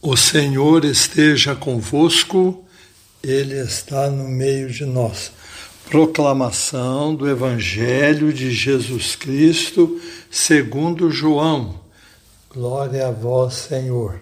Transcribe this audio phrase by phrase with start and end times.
[0.00, 2.64] O Senhor esteja convosco,
[3.20, 5.32] Ele está no meio de nós.
[5.90, 10.00] Proclamação do Evangelho de Jesus Cristo,
[10.30, 11.80] segundo João.
[12.48, 14.20] Glória a vós, Senhor.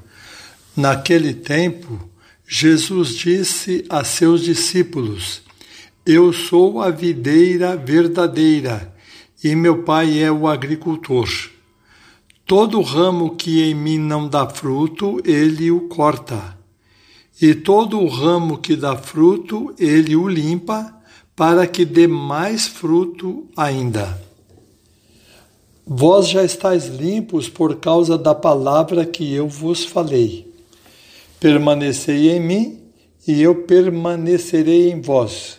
[0.74, 2.08] Naquele tempo,
[2.48, 5.42] Jesus disse a seus discípulos:
[6.06, 8.94] Eu sou a videira verdadeira
[9.44, 11.28] e meu Pai é o agricultor.
[12.46, 16.56] Todo ramo que em mim não dá fruto, ele o corta.
[17.42, 20.94] E todo o ramo que dá fruto, ele o limpa,
[21.34, 24.22] para que dê mais fruto ainda.
[25.84, 30.48] Vós já estáis limpos por causa da palavra que eu vos falei.
[31.40, 32.80] Permanecei em mim,
[33.26, 35.58] e eu permanecerei em vós.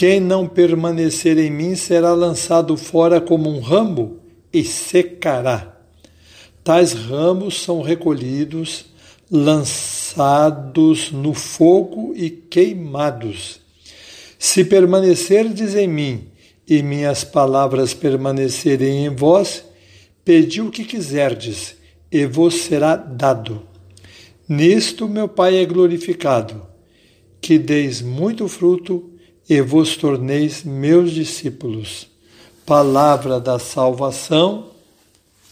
[0.00, 4.18] Quem não permanecer em mim será lançado fora como um ramo
[4.50, 5.78] e secará.
[6.64, 8.86] Tais ramos são recolhidos,
[9.30, 13.60] lançados no fogo e queimados.
[14.38, 16.28] Se permanecerdes em mim
[16.66, 19.62] e minhas palavras permanecerem em vós,
[20.24, 21.76] pedi o que quiserdes
[22.10, 23.66] e vos será dado.
[24.48, 26.66] Nisto meu Pai é glorificado,
[27.38, 29.10] que deis muito fruto
[29.50, 32.06] e vos torneis meus discípulos.
[32.64, 34.70] Palavra da salvação,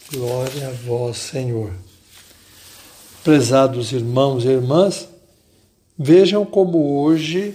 [0.09, 1.73] glória a vós, Senhor.
[3.21, 5.09] Prezados irmãos e irmãs,
[5.97, 7.53] vejam como hoje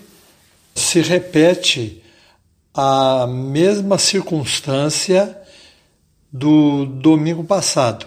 [0.74, 2.02] se repete
[2.74, 5.40] a mesma circunstância
[6.30, 8.06] do domingo passado.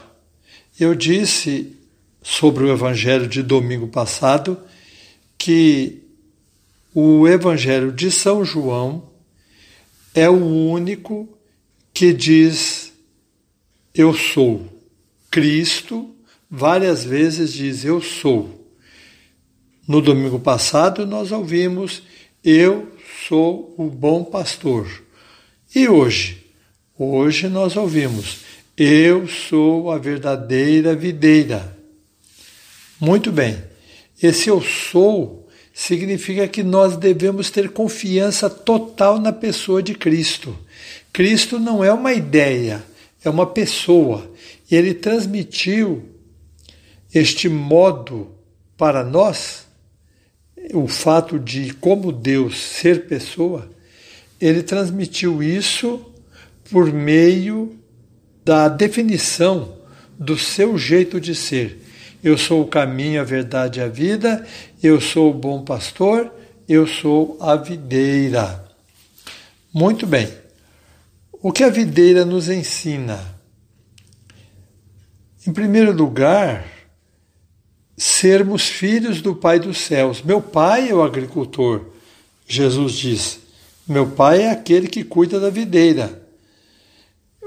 [0.79, 1.75] Eu disse
[2.22, 4.59] sobre o evangelho de domingo passado
[5.40, 6.06] que
[7.00, 9.12] o Evangelho de São João
[10.16, 11.30] é o único
[11.94, 12.91] que diz
[13.94, 14.66] eu sou.
[15.30, 16.16] Cristo
[16.50, 18.68] várias vezes diz eu sou.
[19.88, 22.02] No domingo passado nós ouvimos
[22.44, 22.91] eu
[23.28, 24.90] sou o bom pastor.
[25.75, 26.47] E hoje?
[26.97, 28.40] Hoje nós ouvimos
[28.75, 31.78] eu sou a verdadeira videira.
[33.00, 33.64] Muito bem.
[34.19, 35.47] Esse eu sou
[35.77, 40.57] significa que nós devemos ter confiança total na pessoa de Cristo.
[41.13, 42.83] Cristo não é uma ideia,
[43.23, 44.27] é uma pessoa.
[44.71, 46.03] E ele transmitiu
[47.13, 48.31] este modo
[48.75, 49.67] para nós,
[50.73, 53.69] o fato de como Deus ser pessoa,
[54.41, 56.03] ele transmitiu isso
[56.71, 57.77] por meio
[58.43, 59.77] da definição
[60.17, 61.86] do seu jeito de ser.
[62.27, 64.45] Eu sou o caminho, a verdade e a vida,
[64.83, 66.29] eu sou o bom pastor,
[66.67, 68.65] eu sou a videira.
[69.73, 70.29] Muito bem.
[71.41, 73.17] O que a videira nos ensina?
[75.47, 76.67] Em primeiro lugar,
[77.95, 80.21] sermos filhos do Pai dos céus.
[80.21, 81.85] Meu pai é o agricultor,
[82.45, 83.39] Jesus diz.
[83.87, 86.26] Meu pai é aquele que cuida da videira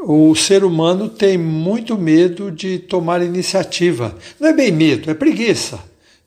[0.02, 4.16] o ser humano tem muito medo de tomar iniciativa.
[4.38, 5.78] Não é bem medo, é preguiça.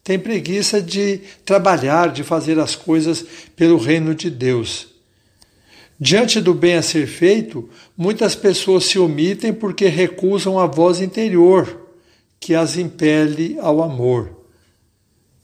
[0.04, 3.26] Tem preguiça de trabalhar, de fazer as coisas
[3.56, 4.88] pelo reino de Deus.
[6.00, 11.82] Diante do bem a ser feito, muitas pessoas se omitem porque recusam a voz interior
[12.40, 14.44] que as impele ao amor.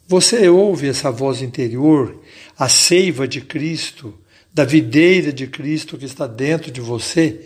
[0.07, 2.19] Você ouve essa voz interior,
[2.57, 4.13] a seiva de Cristo,
[4.53, 7.45] da videira de Cristo que está dentro de você?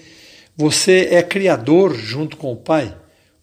[0.55, 2.95] Você é criador junto com o Pai?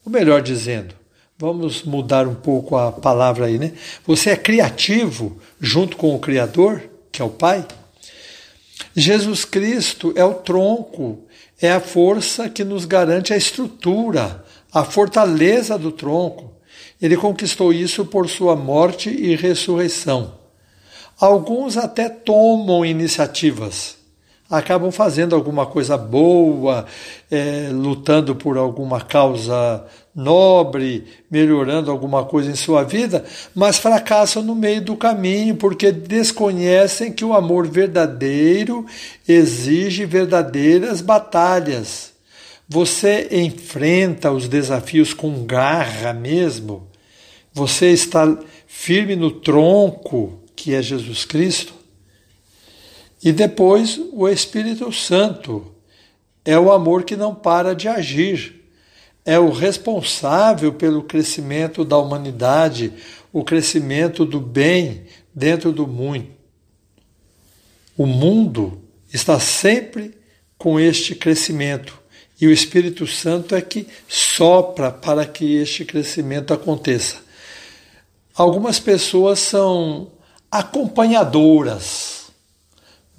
[0.07, 0.95] Ou melhor dizendo,
[1.37, 3.73] vamos mudar um pouco a palavra aí, né?
[4.07, 7.67] Você é criativo junto com o Criador, que é o Pai?
[8.95, 11.25] Jesus Cristo é o tronco,
[11.61, 16.53] é a força que nos garante a estrutura, a fortaleza do tronco.
[17.03, 20.39] Ele conquistou isso por sua morte e ressurreição.
[21.19, 24.00] Alguns até tomam iniciativas
[24.51, 26.85] acabam fazendo alguma coisa boa,
[27.31, 33.25] é, lutando por alguma causa nobre, melhorando alguma coisa em sua vida,
[33.55, 38.85] mas fracassam no meio do caminho porque desconhecem que o amor verdadeiro
[39.29, 42.13] exige verdadeiras batalhas.
[42.69, 46.89] Você enfrenta os desafios com garra mesmo.
[47.53, 48.37] Você está
[48.67, 51.80] firme no tronco que é Jesus Cristo?
[53.23, 55.75] E depois o Espírito Santo
[56.45, 58.65] é o amor que não para de agir,
[59.25, 62.93] é o responsável pelo crescimento da humanidade,
[63.33, 66.27] o crescimento do bem dentro do mundo.
[67.97, 68.81] O mundo
[69.13, 70.15] está sempre
[70.57, 72.01] com este crescimento
[72.41, 77.19] e o Espírito Santo é que sopra para que este crescimento aconteça.
[78.35, 80.11] Algumas pessoas são
[80.51, 82.10] acompanhadoras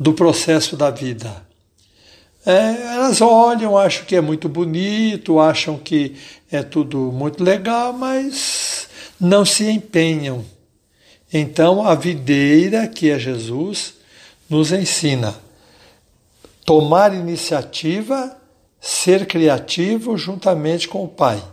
[0.02, 1.46] do processo da vida.
[2.44, 6.16] É, elas olham, acham que é muito bonito, acham que
[6.52, 8.88] é tudo muito legal, mas
[9.20, 10.44] não se empenham.
[11.32, 13.94] Então, a videira, que é Jesus,
[14.50, 15.36] nos ensina
[16.66, 18.36] tomar iniciativa,
[18.80, 21.44] ser criativo juntamente com o Pai.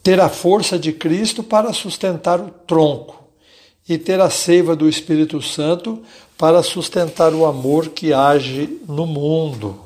[0.00, 3.24] Ter a força de Cristo para sustentar o tronco
[3.88, 6.02] e ter a seiva do Espírito Santo
[6.36, 9.80] para sustentar o amor que age no mundo.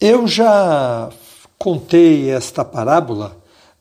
[0.00, 1.10] Eu já
[1.58, 3.36] contei esta parábola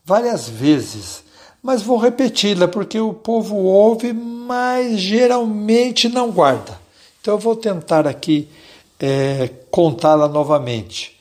[0.05, 1.23] várias vezes,
[1.61, 6.79] mas vou repeti-la porque o povo ouve, mas geralmente não guarda.
[7.19, 8.47] Então eu vou tentar aqui
[8.99, 11.17] é, contá-la novamente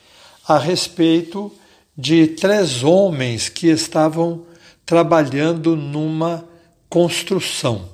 [0.46, 1.50] a respeito
[1.96, 4.42] de três homens que estavam
[4.84, 6.44] trabalhando numa
[6.88, 7.88] construção.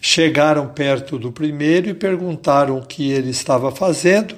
[0.00, 4.36] Chegaram perto do primeiro e perguntaram o que ele estava fazendo.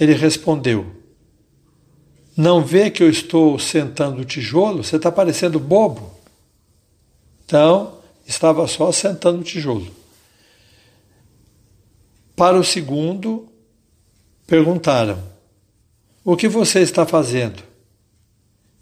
[0.00, 0.86] Ele respondeu:
[2.36, 4.82] Não vê que eu estou sentando tijolo?
[4.82, 6.10] Você está parecendo bobo.
[7.44, 9.86] Então, estava só sentando tijolo.
[12.34, 13.46] Para o segundo,
[14.46, 15.22] perguntaram:
[16.24, 17.62] O que você está fazendo?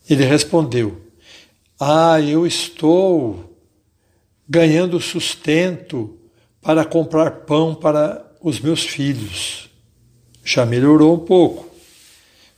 [0.08, 1.00] Ele respondeu:
[1.80, 3.53] Ah, eu estou
[4.48, 6.18] ganhando sustento
[6.60, 9.68] para comprar pão para os meus filhos.
[10.44, 11.68] Já melhorou um pouco.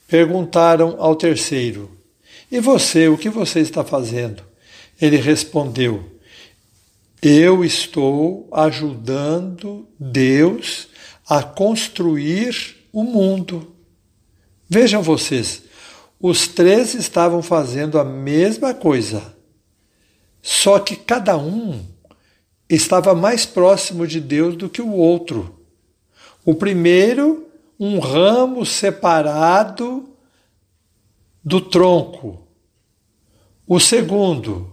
[0.08, 1.90] Perguntaram ao terceiro:
[2.50, 4.42] E você, o que você está fazendo?
[5.00, 6.04] Ele respondeu:
[7.22, 10.88] Eu estou ajudando Deus
[11.28, 13.74] a construir o mundo.
[14.68, 15.62] Vejam vocês,
[16.20, 19.35] os três estavam fazendo a mesma coisa
[20.48, 21.84] só que cada um
[22.70, 25.58] estava mais próximo de Deus do que o outro.
[26.44, 27.48] O primeiro,
[27.80, 30.08] um ramo separado
[31.42, 32.46] do tronco.
[33.66, 34.70] O segundo,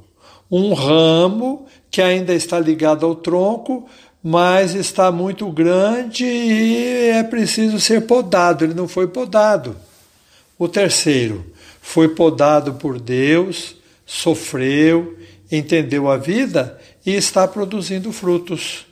[0.49, 3.89] um ramo que ainda está ligado ao tronco,
[4.21, 8.63] mas está muito grande e é preciso ser podado.
[8.63, 9.75] Ele não foi podado.
[10.55, 11.43] O terceiro,
[11.81, 13.75] foi podado por Deus,
[14.05, 15.17] sofreu,
[15.57, 18.87] entendeu a vida e está produzindo frutos.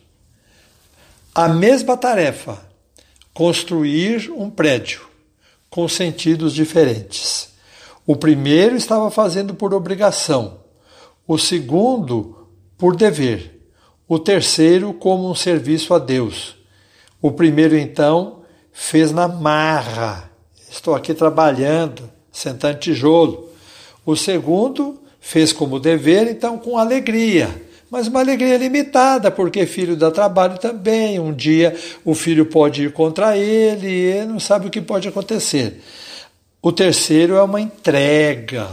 [1.34, 2.62] A mesma tarefa,
[3.34, 5.02] construir um prédio
[5.70, 7.50] com sentidos diferentes.
[8.06, 10.60] O primeiro estava fazendo por obrigação,
[11.28, 12.48] o segundo
[12.78, 13.60] por dever,
[14.08, 16.56] o terceiro como um serviço a Deus.
[17.22, 20.30] O primeiro, então, fez na marra.
[20.70, 23.50] Estou aqui trabalhando, sentando tijolo.
[24.06, 27.50] O segundo fez como dever, então com alegria.
[27.90, 31.20] Mas uma alegria limitada, porque filho dá trabalho também.
[31.20, 35.82] Um dia o filho pode ir contra ele e não sabe o que pode acontecer.
[36.62, 38.70] O terceiro é uma entrega,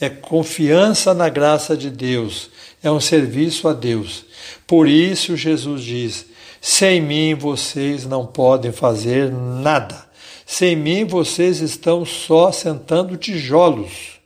[0.00, 2.50] é confiança na graça de Deus,
[2.82, 4.24] é um serviço a Deus.
[4.66, 6.26] Por isso Jesus diz:
[6.60, 10.06] sem mim vocês não podem fazer nada.
[10.44, 14.19] Sem mim vocês estão só sentando tijolos.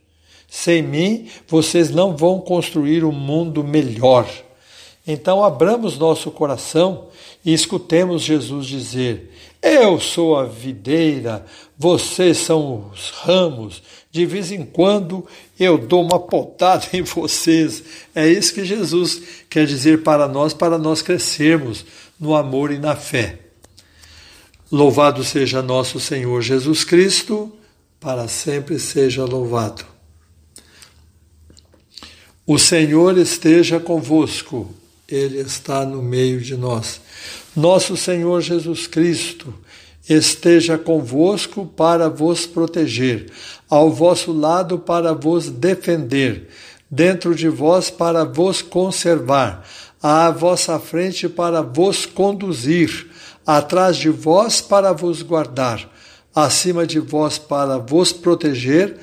[0.56, 4.24] Sem mim, vocês não vão construir um mundo melhor.
[5.04, 7.08] Então, abramos nosso coração
[7.44, 11.44] e escutemos Jesus dizer: Eu sou a videira,
[11.76, 13.82] vocês são os ramos.
[14.12, 15.26] De vez em quando
[15.58, 17.82] eu dou uma potada em vocês.
[18.14, 21.84] É isso que Jesus quer dizer para nós, para nós crescermos
[22.18, 23.40] no amor e na fé.
[24.70, 27.52] Louvado seja nosso Senhor Jesus Cristo,
[27.98, 29.93] para sempre seja louvado.
[32.46, 34.68] O Senhor esteja convosco,
[35.08, 37.00] Ele está no meio de nós.
[37.56, 39.54] Nosso Senhor Jesus Cristo
[40.06, 43.32] esteja convosco para vos proteger,
[43.66, 46.50] ao vosso lado para vos defender,
[46.90, 49.66] dentro de vós para vos conservar,
[50.02, 53.10] à vossa frente para vos conduzir,
[53.46, 55.90] atrás de vós para vos guardar,
[56.34, 58.98] acima de vós para vos proteger,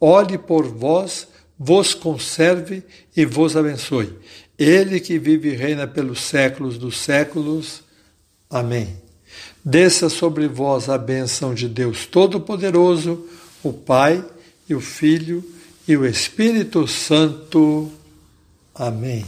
[0.00, 2.82] olhe por vós, vos conserve
[3.16, 4.12] e vos abençoe.
[4.58, 7.82] Ele que vive e reina pelos séculos dos séculos.
[8.48, 8.96] Amém.
[9.64, 13.26] Desça sobre vós a bênção de Deus Todo-Poderoso,
[13.62, 14.24] o Pai
[14.68, 15.44] e o Filho
[15.88, 17.90] e o Espírito Santo.
[18.74, 19.24] Amém.